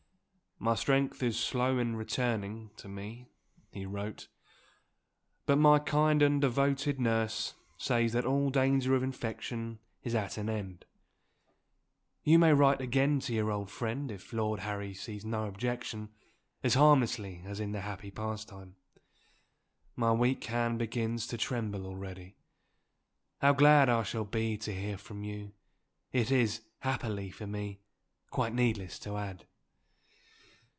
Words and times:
"My 0.63 0.75
strength 0.75 1.23
is 1.23 1.39
slow 1.39 1.79
in 1.79 1.95
returning 1.95 2.69
to 2.77 2.87
me" 2.87 3.31
(he 3.71 3.83
wrote); 3.87 4.27
"but 5.47 5.55
my 5.55 5.79
kind 5.79 6.21
and 6.21 6.39
devoted 6.39 6.99
nurse 6.99 7.55
says 7.79 8.13
that 8.13 8.27
all 8.27 8.51
danger 8.51 8.93
of 8.93 9.01
infection 9.01 9.79
is 10.03 10.13
at 10.13 10.37
an 10.37 10.49
end. 10.51 10.85
You 12.23 12.37
may 12.37 12.53
write 12.53 12.79
again 12.79 13.19
to 13.21 13.33
your 13.33 13.49
old 13.49 13.71
friend 13.71 14.11
if 14.11 14.33
Lord 14.33 14.59
Harry 14.59 14.93
sees 14.93 15.25
no 15.25 15.47
objection, 15.47 16.09
as 16.61 16.75
harmlessly 16.75 17.41
as 17.43 17.59
in 17.59 17.71
the 17.71 17.81
happy 17.81 18.11
past 18.11 18.49
time. 18.49 18.75
My 19.95 20.11
weak 20.11 20.43
hand 20.43 20.77
begins 20.77 21.25
to 21.29 21.39
tremble 21.39 21.87
already. 21.87 22.35
How 23.39 23.53
glad 23.53 23.89
I 23.89 24.03
shall 24.03 24.25
be 24.25 24.59
to 24.59 24.71
hear 24.75 24.99
from 24.99 25.23
you, 25.23 25.53
it 26.11 26.29
is, 26.29 26.61
happily 26.81 27.31
for 27.31 27.47
me, 27.47 27.79
quite 28.29 28.53
needless 28.53 28.99
to 28.99 29.17
add." 29.17 29.47